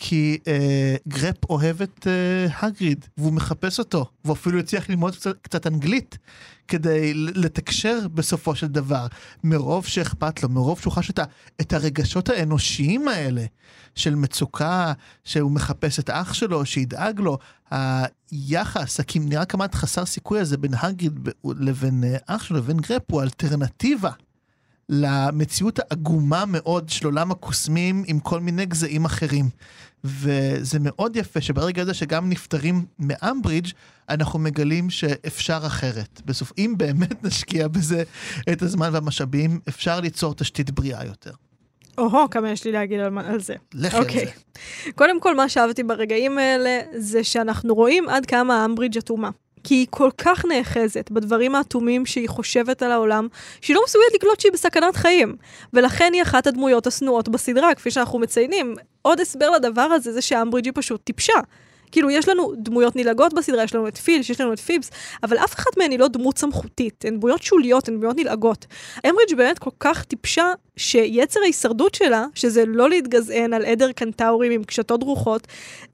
[0.00, 5.36] כי אה, גרפ אוהב את אה, הגריד, והוא מחפש אותו, והוא אפילו הצליח ללמוד קצת,
[5.42, 6.18] קצת אנגלית
[6.68, 9.06] כדי לתקשר בסופו של דבר,
[9.44, 11.24] מרוב שאכפת לו, מרוב שהוא חש את, ה,
[11.60, 13.44] את הרגשות האנושיים האלה
[13.94, 14.92] של מצוקה,
[15.24, 17.38] שהוא מחפש את אח שלו, שידאג לו,
[17.70, 23.22] היחס, נראה כמעט חסר סיכוי הזה בין הגריד לבין אה, אח שלו, לבין גרפ, הוא
[23.22, 24.10] אלטרנטיבה.
[24.88, 29.48] למציאות העגומה מאוד של עולם הקוסמים עם כל מיני גזעים אחרים.
[30.04, 33.68] וזה מאוד יפה שברגע הזה שגם נפטרים מאמברידג',
[34.08, 36.20] אנחנו מגלים שאפשר אחרת.
[36.24, 38.02] בסוף, אם באמת נשקיע בזה
[38.52, 41.30] את הזמן והמשאבים, אפשר ליצור תשתית בריאה יותר.
[41.98, 43.54] או-הו, כמה יש לי להגיד על, על זה.
[43.74, 43.98] לכי okay.
[43.98, 44.26] על אוקיי.
[44.26, 44.92] זה.
[44.92, 49.30] קודם כל, מה שאהבתי ברגעים האלה, זה שאנחנו רואים עד כמה אמברידג' אטומה.
[49.68, 53.28] כי היא כל כך נאחזת בדברים האטומים שהיא חושבת על העולם,
[53.60, 55.36] שהיא לא מסוגלת לקלוט שהיא בסכנת חיים.
[55.72, 58.74] ולכן היא אחת הדמויות השנואות בסדרה, כפי שאנחנו מציינים.
[59.02, 61.38] עוד הסבר לדבר הזה זה שאמברידג' היא פשוט טיפשה.
[61.92, 64.90] כאילו, יש לנו דמויות נלעגות בסדרה, יש לנו את פילש, יש לנו את פיבס,
[65.22, 68.66] אבל אף אחת מהן היא לא דמות סמכותית, הן דמויות שוליות, הן דמויות נלעגות.
[69.06, 74.64] אמברידג' באמת כל כך טיפשה, שיצר ההישרדות שלה, שזה לא להתגזען על עדר קנטאורים עם
[74.64, 75.46] קשתות דרוכות,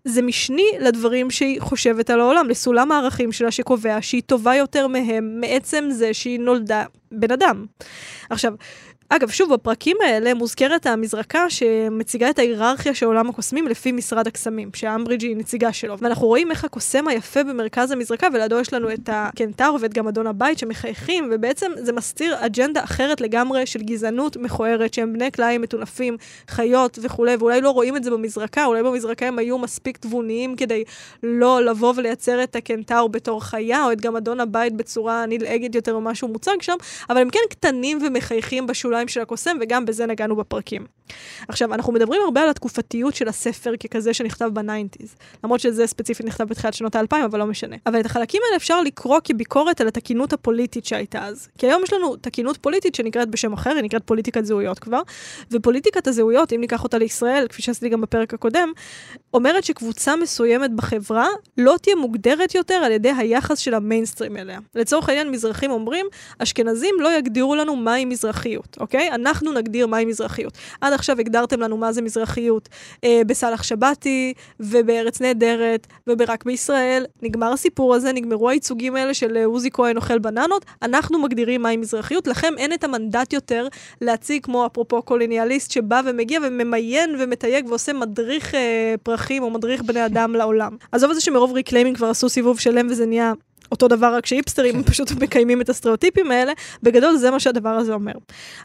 [0.05, 5.41] זה משני לדברים שהיא חושבת על העולם, לסולם הערכים שלה שקובע שהיא טובה יותר מהם,
[5.41, 7.67] מעצם זה שהיא נולדה בן אדם.
[8.31, 8.55] עכשיו,
[9.09, 14.71] אגב, שוב, בפרקים האלה מוזכרת המזרקה שמציגה את ההיררכיה של עולם הקוסמים לפי משרד הקסמים,
[14.75, 15.99] שהאמברידג' היא נציגה שלו.
[15.99, 20.59] ואנחנו רואים איך הקוסם היפה במרכז המזרקה, ולידו יש לנו את הקנטאור ואת גמדון הבית
[20.59, 26.17] שמחייכים, ובעצם זה מסתיר אג'נדה אחרת לגמרי של גזענות מכוערת, שהם בני כלאיים מטונפים,
[26.49, 30.85] חיות וכולי, ואולי לא רואים את זה במזרקה, אולי במזרקה הם היו מספיק תבוניים כדי
[31.23, 36.15] לא לבוא ולייצר את הקנטאור בתור חיה, או את גמדון הבית בצורה נלעגת יותר ממה
[36.15, 36.77] שהוא מוצג שם,
[37.11, 40.87] אבל הם כן קטנים ומחייכים בשוליים של הקוסם, וגם בזה נגענו בפרקים.
[41.49, 45.15] עכשיו, אנחנו מדברים הרבה על התקופתיות של הספר ככזה שנכתב בניינטיז.
[45.45, 47.77] למרות שזה ספציפית נכתב בתחילת שנות האלפיים, אבל לא משנה.
[47.87, 51.49] אבל את החלקים האלה אפשר לקרוא כביקורת על התקינות הפוליטית שהייתה אז.
[51.59, 55.01] כי היום יש לנו תקינות פוליטית שנקראת בשם אחר, היא נקראת פוליטיקת זהויות כבר.
[55.51, 58.73] ופוליטיקת הזהויות, אם ניקח אותה לישראל, כפי שעשיתי גם בפרק הקודם,
[59.35, 64.59] אומרת שקבוצה מסוימת בחברה לא תהיה מוגדרת יותר על ידי היחס של המיינסטרים אליה.
[64.75, 66.07] לצורך העניין, מזרחים אומרים,
[66.39, 69.11] אשכנזים לא יגדירו לנו מהי מזרחיות, אוקיי?
[69.13, 70.53] אנחנו נגדיר מהי מזרחיות.
[70.81, 72.69] עד עכשיו הגדרתם לנו מה זה מזרחיות
[73.05, 77.05] אה, בסאלח שבתי, ובארץ נהדרת, וברק בישראל.
[77.23, 80.65] נגמר הסיפור הזה, נגמרו הייצוגים האלה של אה, עוזי כהן אוכל בננות.
[80.83, 83.69] אנחנו מגדירים מהי מזרחיות, לכם אין את המנדט יותר
[84.01, 90.07] להציג כמו אנתרופולוג קולוניאליסט שבא ומגיע וממיין ומתייג ועושה מדריך אה, פרחים או מדריך בני
[90.07, 90.77] אדם לעולם.
[90.93, 93.33] עזוב את זה שמרוב reclaiming כבר עשו סיבוב שלם וזה נהיה
[93.75, 98.13] אותו דבר רק שהיפסטרים פשוט מקיימים את הסטריאוטיפים האלה, בגדול זה מה שהדבר הזה אומר.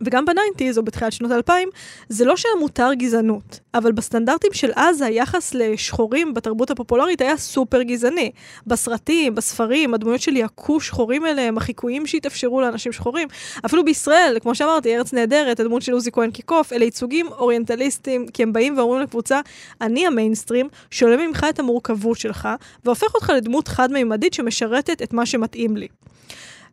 [0.06, 1.70] וגם ב nineties או בתחילת שנות האלפיים,
[2.10, 7.82] זה לא שהיה מותר גזענות, אבל בסטנדרטים של אז היחס לשחורים בתרבות הפופולרית היה סופר
[7.82, 8.32] גזעני.
[8.68, 13.28] בסרטים, בספרים, הדמויות של יעקו שחורים אלה הם החיקויים שהתאפשרו לאנשים שחורים.
[13.66, 18.44] אפילו בישראל, כמו שאמרתי, ארץ נהדרת, הדמות של עוזי כהן קיקוף, אלה ייצוגים אוריינטליסטים, כי
[18.44, 19.42] הם באים ואומרים לקבוצה,
[19.82, 22.50] אני המיינסטרים, שולל ממך את המורכבות שלך,
[22.86, 25.88] והופך אותך לדמות חד-מימדית שמשרתת את מה שמתאים לי.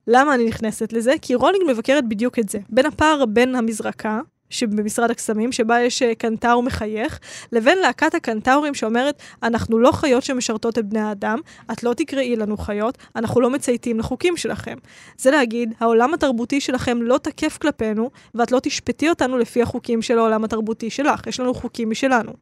[0.07, 1.12] למה אני נכנסת לזה?
[1.23, 2.59] כי רולינג מבקרת בדיוק את זה.
[2.69, 7.20] בין הפער בין המזרקה, שבמשרד הקסמים, שבה יש אה, קנטאור מחייך,
[7.52, 11.38] לבין להקת הקנטאורים שאומרת, אנחנו לא חיות שמשרתות את בני האדם,
[11.72, 14.74] את לא תקראי לנו חיות, אנחנו לא מצייתים לחוקים שלכם.
[15.18, 20.18] זה להגיד, העולם התרבותי שלכם לא תקף כלפינו, ואת לא תשפטי אותנו לפי החוקים של
[20.18, 22.32] העולם התרבותי שלך, יש לנו חוקים משלנו.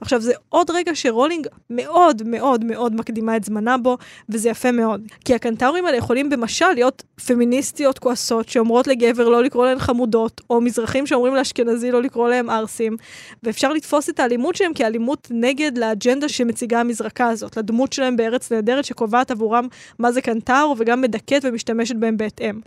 [0.00, 5.02] עכשיו, זה עוד רגע שרולינג מאוד מאוד מאוד מקדימה את זמנה בו, וזה יפה מאוד.
[5.24, 10.60] כי הקנטאורים האלה יכולים במשל להיות פמיניסטיות כועסות, שאומרות לגבר לא לקרוא להן חמודות, או
[10.60, 12.96] מזרחים שאומרים לה אשכנזי לא לקרוא להם ערסים,
[13.42, 18.84] ואפשר לתפוס את האלימות שלהם כאלימות נגד לאג'נדה שמציגה המזרקה הזאת, לדמות שלהם בארץ נהדרת
[18.84, 22.60] שקובעת עבורם מה זה קנטאור, וגם מדכאת ומשתמשת בהם בהתאם.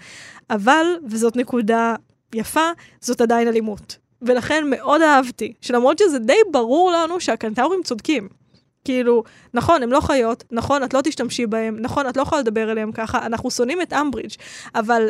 [0.49, 1.95] אבל, וזאת נקודה
[2.35, 2.69] יפה,
[3.01, 3.97] זאת עדיין אלימות.
[4.21, 8.29] ולכן מאוד אהבתי, שלמרות שזה די ברור לנו שהקנטאורים צודקים.
[8.85, 12.71] כאילו, נכון, הם לא חיות, נכון, את לא תשתמשי בהם, נכון, את לא יכולה לדבר
[12.71, 14.35] אליהם ככה, אנחנו שונאים את אמברידג',
[14.75, 15.09] אבל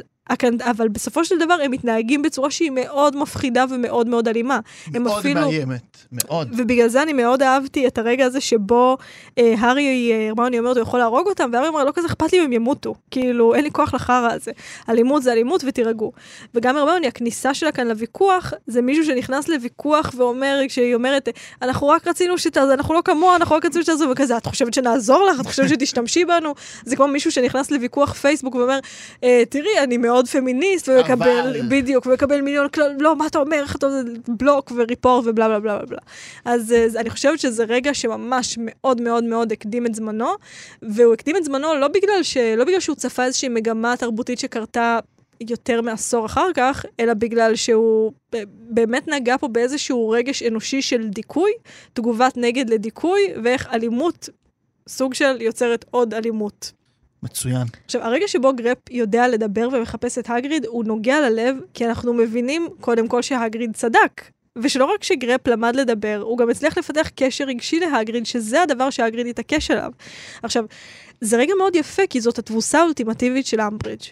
[0.70, 4.60] אבל בסופו של דבר הם מתנהגים בצורה שהיא מאוד מפחידה ומאוד מאוד אלימה.
[4.92, 5.42] מאוד אפילו...
[5.42, 6.50] מאיימת, מאוד.
[6.58, 8.98] ובגלל זה אני מאוד אהבתי את הרגע הזה שבו
[9.38, 12.40] אה, הארי, אה, הרמוני אומרת, הוא יכול להרוג אותם, והארי אומר, לא כזה אכפת לי
[12.40, 12.96] אם הם ימותו.
[13.12, 14.52] כאילו, אין לי כוח לחרא הזה.
[14.90, 16.12] אלימות זה אלימות ותירגעו.
[16.56, 21.30] וגם הרמוני, הכניסה שלה כאן לוויכוח, זה מישהו שנכנס לוויכוח ואומר, כשהיא אומרת,
[21.62, 25.26] אנחנו רק רצינו שתעזור, אנחנו לא כמוה, אנחנו רק רצינו שתעזור, וכזה, את חושבת שנעזור
[25.32, 25.40] לך?
[25.40, 26.54] את חושבת שתשתמשי בנו?
[26.86, 28.80] זה כמו מישהו שנכנס לוויכוח פייסבוק ואומר,
[29.24, 31.62] אה, תראי, אני מאוד פמיניסט, ומקבל, אבל...
[31.70, 33.88] בדיוק, ומקבל מיליון כלל, לא, מה אתה אומר, איך אתה
[34.28, 36.00] בלוק וריפור ובלה בלה בלה בלה.
[36.46, 40.30] אז, אז אני חושבת שזה רגע שממש מאוד מאוד מאוד הקדים את זמנו,
[40.82, 45.00] והוא הקדים את זמנו לא בגלל, ש, לא בגלל שהוא צפה איזושהי מגמה תרבותית שקרתה
[45.50, 48.12] יותר מעשור אחר כך, אלא בגלל שהוא
[48.50, 51.52] באמת נגע פה באיזשהו רגש אנושי של דיכוי,
[51.94, 54.30] תגובת נגד לדיכוי, ואיך אלימות,
[54.90, 56.72] סוג של יוצרת עוד אלימות.
[57.24, 57.68] מצוין.
[57.86, 62.68] עכשיו, הרגע שבו גרפ יודע לדבר ומחפש את הגריד, הוא נוגע ללב, כי אנחנו מבינים
[62.80, 64.22] קודם כל שהגריד צדק.
[64.58, 69.28] ושלא רק שגרפ למד לדבר, הוא גם הצליח לפתח קשר רגשי להגריד, שזה הדבר שהגריד
[69.28, 69.92] התעקש עליו.
[70.44, 70.66] עכשיו,
[71.22, 74.04] זה רגע מאוד יפה, כי זאת התבוסה האולטימטיבית של אמברידג'.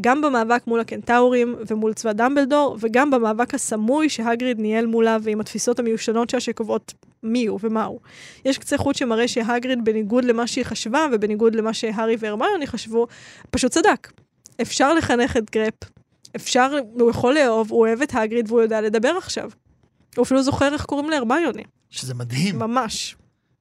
[0.00, 5.78] גם במאבק מול הקנטאורים ומול צבא דמבלדור, וגם במאבק הסמוי שהגריד ניהל מולה ועם התפיסות
[5.78, 8.00] המיושנות שלה שקובעות מי הוא ומה הוא.
[8.44, 13.06] יש קצה חוט שמראה שהגריד, בניגוד למה שהיא חשבה, ובניגוד למה שהארי והרמיוני חשבו,
[13.50, 14.12] פשוט צדק.
[14.62, 15.74] אפשר לחנך את גרפ,
[16.36, 19.50] אפשר, הוא יכול לאהוב, הוא אוהב את הגריד והוא יודע לדבר עכשיו.
[20.16, 21.62] הוא אפילו זוכר איך קוראים להרמיוני.
[21.90, 22.58] שזה מדהים.
[22.58, 23.16] ממש.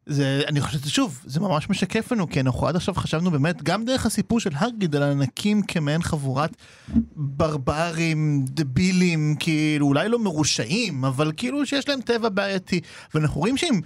[0.06, 3.86] זה, אני חושב שוב, זה ממש משקף לנו, כי אנחנו עד עכשיו חשבנו באמת, גם
[3.86, 6.56] דרך הסיפור של הגריד על ענקים כמעין חבורת
[7.16, 12.82] ברברים, דבילים, כאילו, אולי לא מרושעים, אבל כאילו שיש להם טבע בעייתי.
[13.16, 13.82] ואנחנו רואים שהם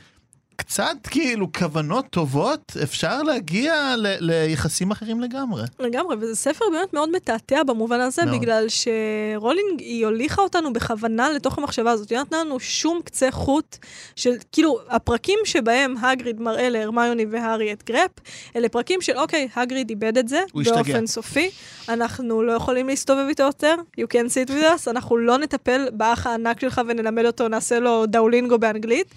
[0.55, 5.63] קצת כאילו כוונות טובות, אפשר להגיע ל- ליחסים אחרים לגמרי.
[5.79, 8.37] לגמרי, וזה ספר באמת מאוד מתעתע במובן הזה, מאוד.
[8.41, 12.09] בגלל שרולינג, היא הוליכה אותנו בכוונה לתוך המחשבה הזאת.
[12.09, 13.77] היא נתנה לנו שום קצה חוט
[14.15, 18.11] של, כאילו, הפרקים שבהם הגריד מראה להרמיוני והארי את גרפ,
[18.55, 21.07] אלה פרקים של, אוקיי, הגריד איבד את זה, באופן השתגע.
[21.07, 21.49] סופי,
[21.89, 26.27] אנחנו לא יכולים להסתובב איתו יותר, you can sit with us, אנחנו לא נטפל באח
[26.27, 29.07] הענק שלך ונלמד אותו, נעשה לו דאולינגו באנגלית,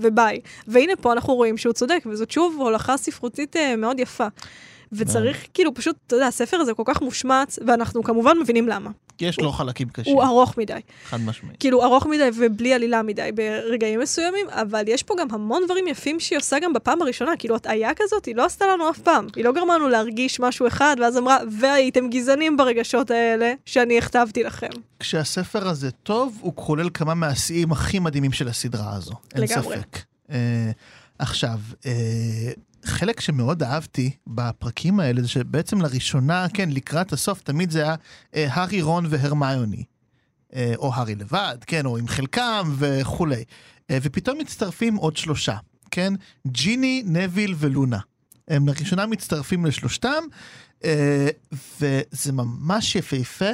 [0.00, 0.40] וביי.
[0.66, 4.26] והנה והנה פה אנחנו רואים שהוא צודק, וזאת שוב הולכה ספרותית uh, מאוד יפה.
[4.92, 8.90] וצריך כאילו פשוט, אתה יודע, הספר הזה כל כך מושמץ, ואנחנו כמובן מבינים למה.
[9.20, 10.14] יש לו חלקים קשים.
[10.14, 10.80] הוא ארוך מדי.
[11.04, 11.56] חד משמעית.
[11.60, 16.20] כאילו, ארוך מדי ובלי עלילה מדי ברגעים מסוימים, אבל יש פה גם המון דברים יפים
[16.20, 17.36] שהיא עושה גם בפעם הראשונה.
[17.38, 19.26] כאילו, הטעיה כזאת, היא לא עשתה לנו אף פעם.
[19.36, 24.42] היא לא גרמה לנו להרגיש משהו אחד, ואז אמרה, והייתם גזענים ברגשות האלה שאני הכתבתי
[24.42, 24.70] לכם.
[25.00, 29.14] כשהספר הזה טוב, הוא כולל כמה מהשיאים הכי מדהימים של הסדרה הזו.
[29.34, 29.76] אין לגמרי.
[29.76, 30.07] ספק.
[30.28, 30.32] Uh,
[31.18, 31.86] עכשיו, uh,
[32.84, 38.36] חלק שמאוד אהבתי בפרקים האלה זה שבעצם לראשונה, כן, לקראת הסוף תמיד זה היה uh,
[38.50, 39.84] הארי, רון והרמיוני.
[40.76, 43.44] או הארי לבד, כן, או עם חלקם וכולי.
[43.92, 45.56] ופתאום מצטרפים עוד שלושה,
[45.90, 46.12] כן?
[46.46, 47.98] ג'יני, נביל ולונה.
[48.48, 50.22] הם לראשונה מצטרפים לשלושתם,
[51.80, 53.50] וזה ממש יפהפה.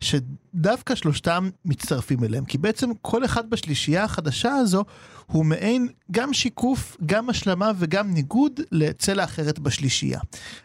[0.00, 4.84] שדווקא שלושתם מצטרפים אליהם, כי בעצם כל אחד בשלישייה החדשה הזו
[5.26, 10.20] הוא מעין גם שיקוף, גם השלמה וגם ניגוד לצלע אחרת בשלישייה.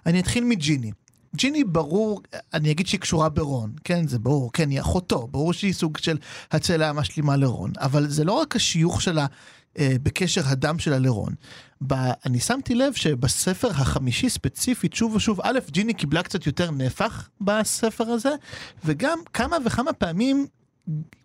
[0.05, 0.91] אני אתחיל מג'יני.
[1.35, 2.21] ג'יני ברור,
[2.53, 6.17] אני אגיד שהיא קשורה ברון, כן, זה ברור, כן, היא אחותו, ברור שהיא סוג של
[6.51, 9.25] הצלע המשלימה לרון, אבל זה לא רק השיוך שלה
[9.79, 11.33] אה, בקשר הדם שלה לרון.
[11.87, 11.93] ב,
[12.25, 18.03] אני שמתי לב שבספר החמישי ספציפית, שוב ושוב, א', ג'יני קיבלה קצת יותר נפח בספר
[18.03, 18.35] הזה,
[18.85, 20.47] וגם כמה וכמה פעמים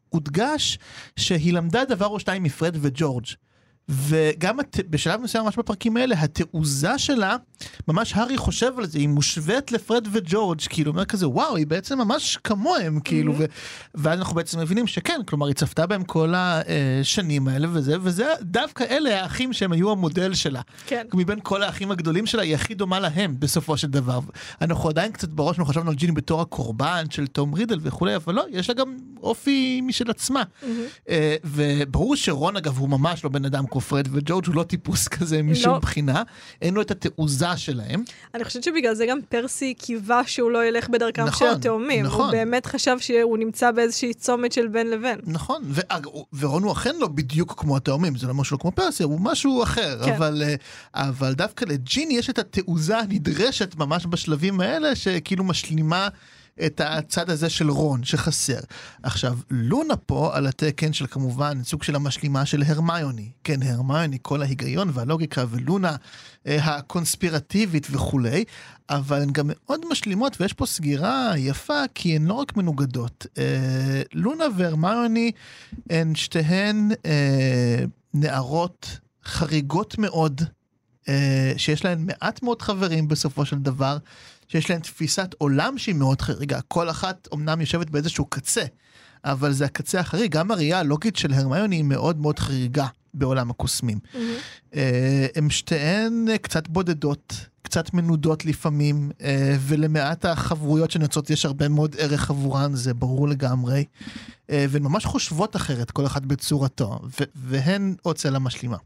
[0.08, 0.78] הודגש
[1.16, 3.26] שהיא למדה דבר או שתיים מפרד וג'ורג'.
[3.88, 4.80] וגם הת...
[4.90, 7.36] בשלב מסוים ממש בפרקים האלה, התעוזה שלה,
[7.88, 11.98] ממש הארי חושב על זה, היא מושווית לפרד וג'ורג', כאילו, אומר כזה, וואו, היא בעצם
[11.98, 13.44] ממש כמוהם, כאילו, ו...
[13.94, 18.84] ואז אנחנו בעצם מבינים שכן, כלומר, היא צפתה בהם כל השנים האלה וזה, וזה דווקא
[18.90, 20.60] אלה האחים שהם היו המודל שלה.
[20.86, 21.06] כן.
[21.14, 24.20] מבין כל האחים הגדולים שלה, היא הכי דומה להם, בסופו של דבר.
[24.60, 28.34] אנחנו עדיין קצת בראש, אנחנו חשבנו על ג'יני בתור הקורבן של תום רידל וכולי, אבל
[28.34, 30.42] לא, יש לה גם אופי משל עצמה.
[30.42, 31.08] Mm-hmm.
[31.44, 35.42] וברור שרון, אגב, הוא ממש לא בן אדם כמו פרד וג'ורג', הוא לא טיפוס כזה
[35.42, 35.78] משום לא.
[35.78, 36.22] בחינה,
[36.62, 38.02] אין לו את התעוזה שלהם.
[38.34, 42.04] אני חושבת שבגלל זה גם פרסי קיווה שהוא לא ילך בדרכם של נכון, התאומים.
[42.06, 42.20] נכון.
[42.24, 45.18] הוא באמת חשב שהוא נמצא באיזושהי צומת של בין לבין.
[45.26, 46.06] נכון, ואג-
[46.38, 49.62] ורון הוא אכן לא בדיוק כמו התאומים, זה לא משהו לא כמו פרסיה, הוא משהו
[49.62, 50.12] אחר, כן.
[50.14, 50.54] אבל, אה,
[50.94, 56.08] אבל דווקא לג'יני יש את התעוזה הנדרשת ממש בשלבים האלה, שכאילו משלימה
[56.66, 58.58] את הצד הזה של רון שחסר.
[59.02, 63.30] עכשיו, לונה פה על התקן של כמובן סוג של המשלימה של הרמיוני.
[63.44, 65.96] כן, הרמיוני, כל ההיגיון והלוגיקה, ולונה
[66.46, 68.44] אה, הקונספירטיבית וכולי,
[68.90, 73.26] אבל הן גם מאוד משלימות, ויש פה סגירה יפה, כי הן לא רק מנוגדות.
[73.38, 75.32] אה, לונה והרמיוני
[75.90, 80.42] הן שתיהן אה, נערות חריגות מאוד,
[81.08, 83.98] אה, שיש להן מעט מאוד חברים בסופו של דבר,
[84.48, 86.60] שיש להן תפיסת עולם שהיא מאוד חריגה.
[86.68, 88.64] כל אחת אמנם יושבת באיזשהו קצה,
[89.24, 90.32] אבל זה הקצה החריג.
[90.32, 93.98] גם הראייה הלוגית של הרמיוני היא מאוד מאוד חריגה בעולם הקוסמים.
[94.74, 101.68] אה, הן שתיהן אה, קצת בודדות, קצת מנודות לפעמים, אה, ולמעט החברויות שנוצרות יש הרבה
[101.68, 103.84] מאוד ערך עבורן, זה ברור לגמרי.
[104.50, 106.98] אה, והן ממש חושבות אחרת, כל אחת בצורתו,
[107.34, 108.76] והן עוד צלע משלימה.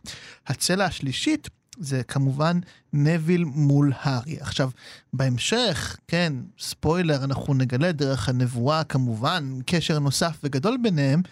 [0.47, 2.59] הצלע השלישית זה כמובן
[2.93, 4.37] נביל מול הארי.
[4.41, 4.71] עכשיו,
[5.13, 11.23] בהמשך, כן, ספוילר, אנחנו נגלה דרך הנבואה כמובן קשר נוסף וגדול ביניהם,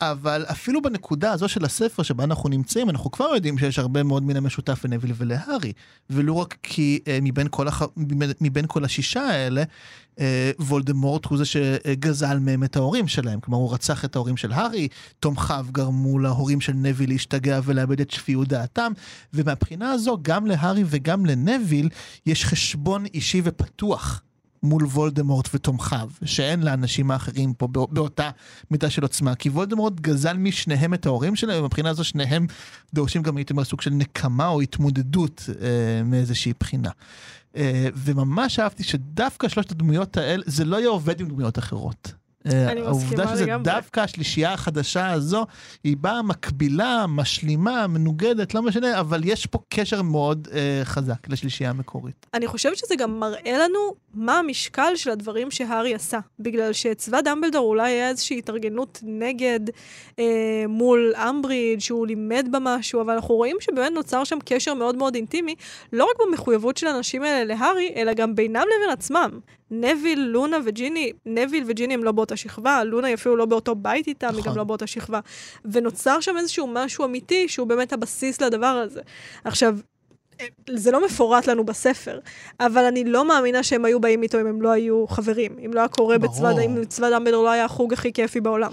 [0.00, 4.22] אבל אפילו בנקודה הזו של הספר שבה אנחנו נמצאים, אנחנו כבר יודעים שיש הרבה מאוד
[4.22, 5.72] מן המשותף לנביל ולהארי.
[6.10, 7.82] ולא רק כי אה, מבין כל, הח...
[7.96, 9.62] מבין, מבין כל השישה האלה,
[10.20, 13.40] אה, וולדמורט הוא זה שגזל מהם את ההורים שלהם.
[13.40, 14.88] כלומר, הוא רצח את ההורים של הארי,
[15.20, 18.92] תומכיו גרמו להורים של נביל להשתגע ולאבד את שפיות דעתם,
[19.34, 21.88] ומהבחינה הזו, גם להארי וגם לנביל
[22.26, 24.22] יש חשבון אישי ופתוח.
[24.62, 28.30] מול וולדמורט ותומכיו, שאין לאנשים האחרים פה בא- באותה
[28.70, 32.46] מידה של עוצמה, כי וולדמורט גזל משניהם את ההורים שלהם, ומבחינה הזו שניהם
[32.94, 36.90] דורשים גם, הייתי אומר, סוג של נקמה או התמודדות אה, מאיזושהי בחינה.
[37.56, 42.12] אה, וממש אהבתי שדווקא שלושת הדמויות האלה, זה לא יהיה עובד עם דמויות אחרות.
[42.46, 43.64] אה, העובדה שזה לגמרי.
[43.64, 45.46] דווקא השלישייה החדשה הזו,
[45.84, 51.70] היא באה מקבילה, משלימה, מנוגדת, לא משנה, אבל יש פה קשר מאוד אה, חזק לשלישייה
[51.70, 52.26] המקורית.
[52.34, 53.78] אני חושבת שזה גם מראה לנו
[54.14, 56.18] מה המשקל של הדברים שהארי עשה.
[56.40, 59.60] בגלל שצבא דמבלדור אולי היה איזושהי התארגנות נגד
[60.18, 60.24] אה,
[60.68, 65.14] מול אמברידג' שהוא לימד בה משהו, אבל אנחנו רואים שבאמת נוצר שם קשר מאוד מאוד
[65.14, 65.54] אינטימי,
[65.92, 69.40] לא רק במחויבות של האנשים האלה להארי, אלא גם בינם לבין עצמם.
[69.70, 74.06] נביל, לונה וג'יני, נביל וג'יני הם לא באותה שכבה, לונה היא אפילו לא באותו בית
[74.06, 74.52] איתם, היא נכון.
[74.52, 75.20] גם לא באותה שכבה.
[75.64, 79.00] ונוצר שם איזשהו משהו אמיתי שהוא באמת הבסיס לדבר הזה.
[79.44, 79.78] עכשיו,
[80.70, 82.18] זה לא מפורט לנו בספר,
[82.60, 85.56] אבל אני לא מאמינה שהם היו באים איתו אם הם לא היו חברים.
[85.66, 86.18] אם לא היה קורה.
[86.18, 88.72] בצבא, אם צבא דמבלדור לא היה החוג הכי כיפי בעולם.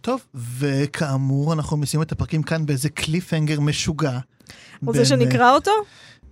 [0.00, 0.24] טוב,
[0.58, 4.18] וכאמור, אנחנו מסיימים את הפרקים כאן באיזה קליפהנגר משוגע.
[4.86, 5.70] רוצה בין, שנקרא אותו?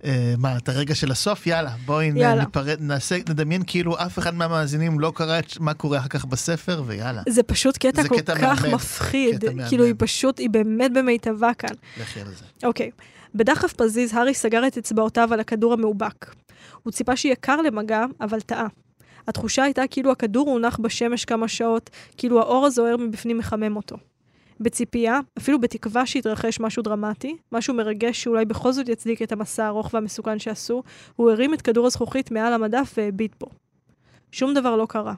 [0.05, 1.47] אה, מה, את הרגע של הסוף?
[1.47, 2.43] יאללה, בואי יאללה.
[2.43, 6.83] ניפרד, נעשה, נדמיין כאילו אף אחד מהמאזינים לא קרא את מה קורה אחר כך בספר,
[6.85, 8.75] ויאללה, זה פשוט קטע זה כל קטע כך מהמם.
[8.75, 9.35] מפחיד.
[9.37, 9.69] קטע מהמם.
[9.69, 11.75] כאילו, היא פשוט, היא באמת במיטבה כאן.
[12.01, 12.45] לכי על זה.
[12.67, 12.91] אוקיי.
[13.35, 16.35] בדחף פזיז, הארי סגר את אצבעותיו על הכדור המאובק.
[16.83, 18.67] הוא ציפה שיהיה קר למגע, אבל טעה.
[19.27, 23.97] התחושה הייתה כאילו הכדור הונח בשמש כמה שעות, כאילו האור הזוהר מבפנים מחמם אותו.
[24.61, 29.93] בציפייה, אפילו בתקווה שיתרחש משהו דרמטי, משהו מרגש שאולי בכל זאת יצדיק את המסע הארוך
[29.93, 30.83] והמסוכן שעשו,
[31.15, 33.47] הוא הרים את כדור הזכוכית מעל המדף והביט בו.
[34.31, 35.13] שום דבר לא קרה.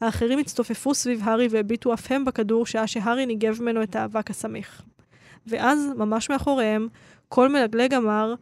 [0.00, 4.82] האחרים הצטופפו סביב הארי והביטו אף הם בכדור שעה שהארי ניגב ממנו את האבק הסמיך.
[5.46, 6.88] ואז, ממש מאחוריהם,
[7.28, 8.34] קול מלגלג אמר,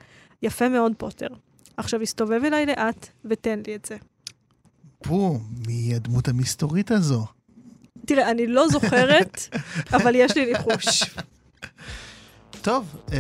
[0.42, 1.28] יפה מאוד פוטר.
[1.76, 3.96] עכשיו הסתובב אליי לאט ותן לי את זה.
[5.04, 7.26] פו, מי הדמות המסתורית הזו?
[8.06, 9.48] תראה, אני לא זוכרת,
[9.96, 11.02] אבל יש לי ניחוש.
[12.62, 13.18] טוב, אה,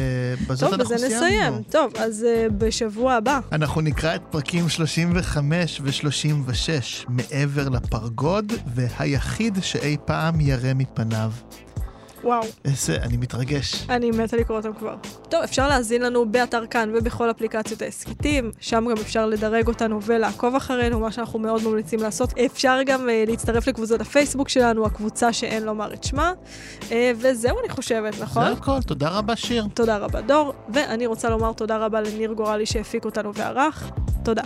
[0.48, 1.26] בזאת טוב, אנחנו בזה סיימנו.
[1.26, 1.62] נסיים.
[1.70, 3.40] טוב, אז uh, בשבוע הבא.
[3.52, 11.32] אנחנו נקרא את פרקים 35 ו-36, מעבר לפרגוד, והיחיד שאי פעם ירא מפניו.
[12.24, 13.86] וואו, איזה, אני מתרגש.
[13.90, 14.94] אני מתה לקרוא אותם כבר.
[15.28, 20.54] טוב, אפשר להאזין לנו באתר כאן ובכל אפליקציות ההסכתים, שם גם אפשר לדרג אותנו ולעקוב
[20.54, 22.38] אחרינו, מה שאנחנו מאוד ממליצים לעשות.
[22.38, 26.32] אפשר גם uh, להצטרף לקבוצות הפייסבוק שלנו, הקבוצה שאין לומר את שמה.
[26.80, 28.46] Uh, וזהו, אני חושבת, נכון?
[28.46, 29.66] זה הכל, תודה רבה שיר.
[29.74, 33.90] תודה רבה דור, ואני רוצה לומר תודה רבה לניר גורלי שהפיק אותנו וערך.
[34.24, 34.42] תודה.